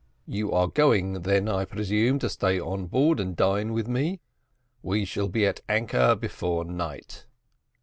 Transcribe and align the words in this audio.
You 0.25 0.51
are 0.51 0.65
going 0.67 1.21
then, 1.21 1.47
I 1.47 1.63
presume, 1.63 2.17
to 2.17 2.29
stay 2.31 2.59
on 2.59 2.87
board 2.87 3.19
and 3.19 3.35
dine 3.35 3.71
with 3.71 3.87
me: 3.87 4.19
we 4.81 5.05
shall 5.05 5.27
be 5.27 5.45
at 5.45 5.61
anchor 5.69 6.15
before 6.15 6.65
night." 6.65 7.27